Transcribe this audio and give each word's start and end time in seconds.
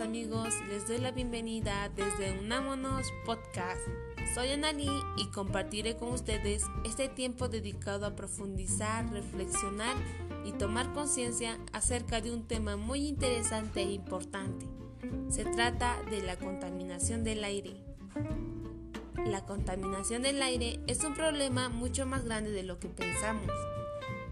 amigos, 0.00 0.54
les 0.68 0.88
doy 0.88 0.98
la 0.98 1.10
bienvenida 1.10 1.90
desde 1.90 2.38
Unámonos 2.38 3.06
Podcast. 3.26 3.80
Soy 4.34 4.48
Anali 4.48 4.88
y 5.18 5.26
compartiré 5.26 5.96
con 5.96 6.12
ustedes 6.12 6.64
este 6.84 7.08
tiempo 7.08 7.48
dedicado 7.48 8.06
a 8.06 8.16
profundizar, 8.16 9.12
reflexionar 9.12 9.94
y 10.44 10.52
tomar 10.52 10.94
conciencia 10.94 11.58
acerca 11.72 12.22
de 12.22 12.30
un 12.32 12.46
tema 12.46 12.76
muy 12.76 13.08
interesante 13.08 13.82
e 13.82 13.92
importante. 13.92 14.66
Se 15.28 15.44
trata 15.44 16.02
de 16.10 16.22
la 16.22 16.36
contaminación 16.36 17.22
del 17.22 17.44
aire. 17.44 17.76
La 19.26 19.44
contaminación 19.44 20.22
del 20.22 20.40
aire 20.40 20.80
es 20.86 21.04
un 21.04 21.14
problema 21.14 21.68
mucho 21.68 22.06
más 22.06 22.24
grande 22.24 22.50
de 22.50 22.62
lo 22.62 22.78
que 22.78 22.88
pensamos. 22.88 23.50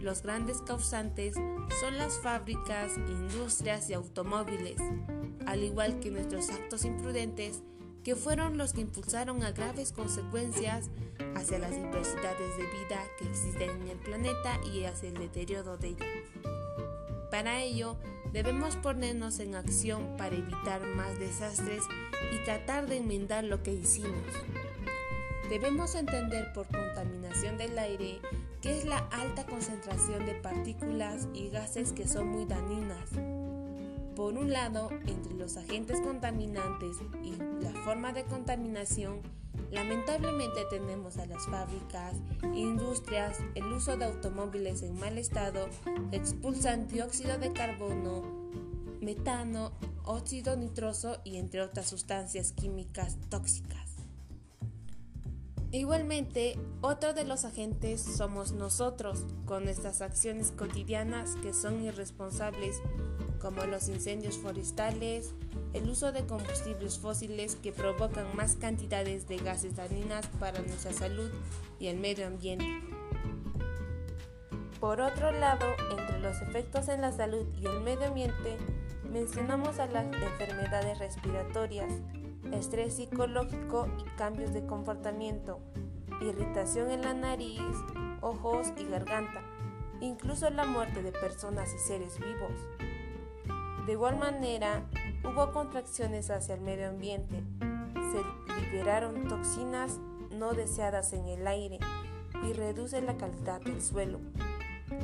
Los 0.00 0.22
grandes 0.22 0.62
causantes 0.62 1.34
son 1.80 1.98
las 1.98 2.18
fábricas, 2.20 2.96
industrias 2.96 3.90
y 3.90 3.94
automóviles, 3.94 4.80
al 5.46 5.64
igual 5.64 5.98
que 5.98 6.10
nuestros 6.10 6.50
actos 6.50 6.84
imprudentes 6.84 7.62
que 8.04 8.14
fueron 8.14 8.56
los 8.56 8.72
que 8.72 8.80
impulsaron 8.82 9.42
a 9.42 9.50
graves 9.50 9.92
consecuencias 9.92 10.88
hacia 11.34 11.58
las 11.58 11.72
diversidades 11.72 12.56
de 12.56 12.62
vida 12.62 13.02
que 13.18 13.28
existen 13.28 13.70
en 13.82 13.88
el 13.88 13.98
planeta 13.98 14.58
y 14.72 14.84
hacia 14.84 15.08
el 15.08 15.18
deterioro 15.18 15.76
de 15.76 15.88
ella. 15.88 16.06
Para 17.30 17.60
ello, 17.60 17.96
debemos 18.32 18.76
ponernos 18.76 19.40
en 19.40 19.54
acción 19.54 20.16
para 20.16 20.36
evitar 20.36 20.86
más 20.94 21.18
desastres 21.18 21.82
y 22.32 22.44
tratar 22.44 22.86
de 22.86 22.98
enmendar 22.98 23.44
lo 23.44 23.62
que 23.62 23.72
hicimos. 23.72 24.22
Debemos 25.50 25.94
entender 25.94 26.52
por 26.52 26.66
contaminación 26.66 27.58
del 27.58 27.78
aire 27.78 28.20
que 28.60 28.76
es 28.76 28.84
la 28.84 28.98
alta 29.10 29.46
concentración 29.46 30.26
de 30.26 30.34
partículas 30.34 31.28
y 31.34 31.48
gases 31.48 31.92
que 31.92 32.08
son 32.08 32.28
muy 32.28 32.44
dañinas. 32.44 33.10
Por 34.16 34.34
un 34.36 34.52
lado, 34.52 34.90
entre 35.06 35.34
los 35.34 35.56
agentes 35.56 36.00
contaminantes 36.00 36.96
y 37.22 37.36
la 37.62 37.70
forma 37.84 38.12
de 38.12 38.24
contaminación, 38.24 39.20
lamentablemente 39.70 40.64
tenemos 40.70 41.18
a 41.18 41.26
las 41.26 41.46
fábricas, 41.46 42.16
industrias, 42.52 43.38
el 43.54 43.64
uso 43.66 43.96
de 43.96 44.06
automóviles 44.06 44.82
en 44.82 44.98
mal 44.98 45.18
estado 45.18 45.68
expulsan 46.10 46.88
dióxido 46.88 47.38
de 47.38 47.52
carbono, 47.52 48.22
metano, 49.00 49.70
óxido 50.04 50.56
nitroso 50.56 51.20
y 51.22 51.36
entre 51.36 51.62
otras 51.62 51.88
sustancias 51.88 52.52
químicas 52.52 53.18
tóxicas. 53.28 53.87
Igualmente, 55.70 56.58
otro 56.80 57.12
de 57.12 57.24
los 57.24 57.44
agentes 57.44 58.00
somos 58.00 58.52
nosotros, 58.52 59.26
con 59.44 59.64
nuestras 59.64 60.00
acciones 60.00 60.50
cotidianas 60.50 61.36
que 61.42 61.52
son 61.52 61.82
irresponsables, 61.82 62.80
como 63.38 63.64
los 63.66 63.90
incendios 63.90 64.38
forestales, 64.38 65.34
el 65.74 65.90
uso 65.90 66.10
de 66.10 66.24
combustibles 66.24 66.98
fósiles 66.98 67.56
que 67.56 67.72
provocan 67.72 68.34
más 68.34 68.56
cantidades 68.56 69.28
de 69.28 69.36
gases 69.36 69.76
dañinas 69.76 70.26
para 70.40 70.62
nuestra 70.62 70.94
salud 70.94 71.30
y 71.78 71.88
el 71.88 71.98
medio 71.98 72.26
ambiente. 72.26 72.80
Por 74.80 75.02
otro 75.02 75.32
lado, 75.32 75.66
entre 75.90 76.18
los 76.20 76.40
efectos 76.40 76.88
en 76.88 77.02
la 77.02 77.12
salud 77.12 77.46
y 77.60 77.66
el 77.66 77.80
medio 77.80 78.06
ambiente, 78.06 78.56
mencionamos 79.10 79.78
a 79.78 79.86
las 79.86 80.06
enfermedades 80.06 80.98
respiratorias, 80.98 81.90
estrés 82.52 82.96
psicológico 82.96 83.88
y 83.98 84.04
cambios 84.16 84.52
de 84.52 84.66
comportamiento, 84.66 85.60
irritación 86.20 86.90
en 86.90 87.02
la 87.02 87.14
nariz, 87.14 87.60
ojos 88.20 88.72
y 88.76 88.84
garganta, 88.84 89.42
incluso 90.00 90.50
la 90.50 90.64
muerte 90.64 91.02
de 91.02 91.12
personas 91.12 91.72
y 91.74 91.78
seres 91.78 92.18
vivos. 92.18 92.52
De 93.86 93.92
igual 93.92 94.18
manera, 94.18 94.84
hubo 95.24 95.52
contracciones 95.52 96.30
hacia 96.30 96.54
el 96.54 96.60
medio 96.60 96.88
ambiente, 96.88 97.42
se 98.12 98.60
liberaron 98.70 99.28
toxinas 99.28 99.98
no 100.30 100.52
deseadas 100.52 101.12
en 101.12 101.26
el 101.26 101.46
aire 101.46 101.78
y 102.46 102.52
reduce 102.52 103.00
la 103.02 103.16
calidad 103.16 103.60
del 103.60 103.82
suelo. 103.82 104.20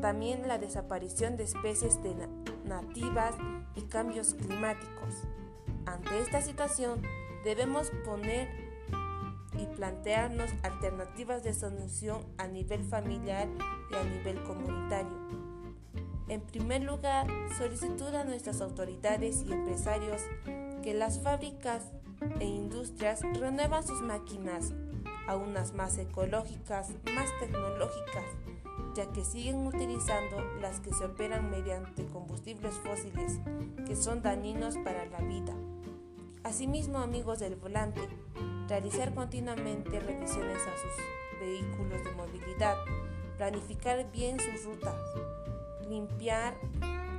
También 0.00 0.48
la 0.48 0.58
desaparición 0.58 1.36
de 1.36 1.44
especies 1.44 2.00
nativas 2.68 3.34
y 3.74 3.82
cambios 3.82 4.34
climáticos. 4.34 5.24
Ante 5.86 6.20
esta 6.20 6.42
situación, 6.42 7.02
debemos 7.44 7.90
poner 8.04 8.48
y 9.58 9.66
plantearnos 9.74 10.50
alternativas 10.62 11.42
de 11.42 11.54
solución 11.54 12.24
a 12.36 12.46
nivel 12.46 12.84
familiar 12.84 13.48
y 13.90 13.94
a 13.94 14.04
nivel 14.04 14.42
comunitario. 14.44 15.16
En 16.28 16.42
primer 16.42 16.82
lugar, 16.82 17.26
solicitud 17.56 18.14
a 18.14 18.24
nuestras 18.24 18.60
autoridades 18.60 19.44
y 19.48 19.52
empresarios 19.52 20.22
que 20.82 20.92
las 20.92 21.20
fábricas 21.20 21.86
e 22.38 22.44
industrias 22.44 23.22
renuevan 23.22 23.86
sus 23.86 24.02
máquinas 24.02 24.74
a 25.26 25.36
unas 25.36 25.72
más 25.72 25.96
ecológicas, 25.98 26.90
más 27.14 27.28
tecnológicas, 27.40 28.24
ya 28.98 29.06
que 29.12 29.24
siguen 29.24 29.64
utilizando 29.64 30.42
las 30.60 30.80
que 30.80 30.92
se 30.92 31.04
operan 31.04 31.52
mediante 31.52 32.04
combustibles 32.06 32.74
fósiles 32.74 33.38
que 33.86 33.94
son 33.94 34.22
dañinos 34.22 34.76
para 34.78 35.06
la 35.06 35.20
vida. 35.20 35.54
Asimismo, 36.42 36.98
amigos 36.98 37.38
del 37.38 37.54
volante, 37.54 38.00
realizar 38.66 39.14
continuamente 39.14 40.00
revisiones 40.00 40.58
a 40.58 40.76
sus 40.76 41.38
vehículos 41.40 42.02
de 42.02 42.10
movilidad, 42.10 42.74
planificar 43.36 44.10
bien 44.10 44.36
sus 44.40 44.64
rutas, 44.64 44.96
limpiar 45.88 46.54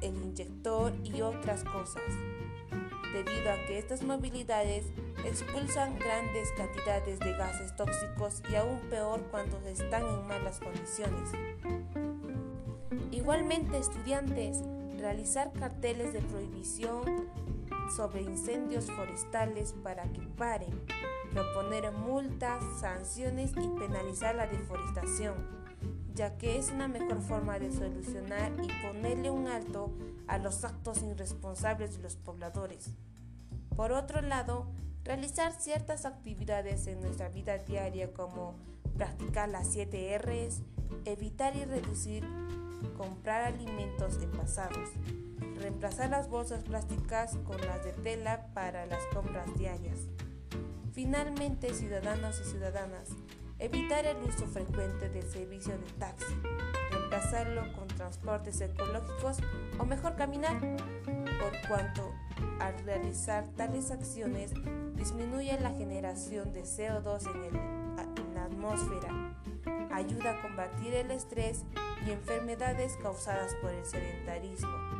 el 0.00 0.14
inyector 0.14 0.92
y 1.04 1.22
otras 1.22 1.64
cosas, 1.64 2.02
debido 3.12 3.50
a 3.50 3.66
que 3.66 3.78
estas 3.78 4.02
movilidades 4.02 4.86
expulsan 5.24 5.98
grandes 5.98 6.50
cantidades 6.56 7.18
de 7.20 7.32
gases 7.32 7.74
tóxicos 7.76 8.42
y 8.50 8.56
aún 8.56 8.80
peor 8.90 9.22
cuando 9.30 9.58
están 9.66 10.02
en 10.06 10.26
malas 10.26 10.60
condiciones. 10.60 11.30
Igualmente, 13.10 13.78
estudiantes, 13.78 14.62
realizar 14.98 15.52
carteles 15.52 16.12
de 16.12 16.20
prohibición 16.20 17.28
sobre 17.94 18.22
incendios 18.22 18.90
forestales 18.90 19.74
para 19.82 20.04
que 20.12 20.20
paren, 20.36 20.80
proponer 21.32 21.90
multas, 21.92 22.62
sanciones 22.80 23.52
y 23.52 23.78
penalizar 23.78 24.34
la 24.34 24.46
deforestación, 24.46 25.63
ya 26.14 26.36
que 26.38 26.58
es 26.58 26.70
una 26.70 26.88
mejor 26.88 27.20
forma 27.20 27.58
de 27.58 27.72
solucionar 27.72 28.52
y 28.62 28.68
ponerle 28.86 29.30
un 29.30 29.48
alto 29.48 29.92
a 30.28 30.38
los 30.38 30.64
actos 30.64 31.02
irresponsables 31.02 31.96
de 31.96 32.02
los 32.02 32.16
pobladores. 32.16 32.90
Por 33.76 33.92
otro 33.92 34.22
lado, 34.22 34.66
realizar 35.04 35.52
ciertas 35.52 36.04
actividades 36.04 36.86
en 36.86 37.00
nuestra 37.00 37.28
vida 37.28 37.58
diaria 37.58 38.12
como 38.12 38.54
practicar 38.96 39.48
las 39.48 39.66
7 39.72 40.18
Rs, 40.18 40.60
evitar 41.04 41.56
y 41.56 41.64
reducir 41.64 42.24
comprar 42.96 43.42
alimentos 43.42 44.22
envasados, 44.22 44.90
reemplazar 45.58 46.10
las 46.10 46.28
bolsas 46.28 46.62
plásticas 46.62 47.36
con 47.44 47.60
las 47.60 47.84
de 47.84 47.92
tela 47.92 48.46
para 48.54 48.86
las 48.86 49.04
compras 49.12 49.46
diarias. 49.58 49.98
Finalmente, 50.92 51.74
ciudadanos 51.74 52.40
y 52.40 52.44
ciudadanas, 52.48 53.08
evitar 53.58 54.04
el 54.06 54.16
uso 54.18 54.46
frecuente 54.46 55.08
del 55.08 55.22
servicio 55.30 55.76
de 55.76 55.92
taxi, 55.98 56.34
reemplazarlo 56.90 57.72
con 57.72 57.88
transportes 57.88 58.60
ecológicos 58.60 59.38
o 59.78 59.84
mejor 59.84 60.16
caminar, 60.16 60.58
por 60.60 61.68
cuanto 61.68 62.12
al 62.60 62.78
realizar 62.84 63.46
tales 63.56 63.90
acciones 63.90 64.52
disminuye 64.96 65.58
la 65.60 65.70
generación 65.70 66.52
de 66.52 66.62
CO2 66.62 67.26
en, 67.48 67.56
en 67.56 68.34
la 68.34 68.44
atmósfera, 68.44 69.34
ayuda 69.92 70.32
a 70.32 70.42
combatir 70.42 70.94
el 70.94 71.10
estrés 71.10 71.64
y 72.06 72.10
enfermedades 72.10 72.96
causadas 73.02 73.54
por 73.62 73.70
el 73.70 73.84
sedentarismo. 73.84 74.93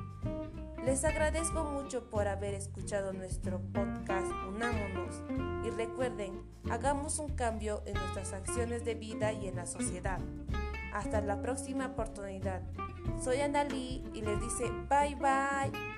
Les 0.84 1.02
agradezco 1.04 1.64
mucho 1.64 2.10
por 2.10 2.28
haber 2.28 2.52
escuchado 2.52 3.14
nuestro 3.14 3.58
podcast 3.72 4.31
Unámonos 4.48 5.22
y 5.64 5.70
recuerden, 5.70 6.42
hagamos 6.70 7.19
un 7.19 7.34
cambio 7.34 7.82
en 7.86 7.94
nuestras 7.94 8.34
acciones 8.34 8.84
de 8.84 8.94
vida 8.94 9.32
y 9.32 9.48
en 9.48 9.56
la 9.56 9.64
sociedad. 9.64 10.19
Hasta 10.92 11.22
la 11.22 11.40
próxima 11.40 11.86
oportunidad. 11.86 12.60
Soy 13.22 13.38
Lee 13.70 14.04
y 14.12 14.20
les 14.20 14.40
dice 14.40 14.70
bye 14.88 15.14
bye. 15.16 15.94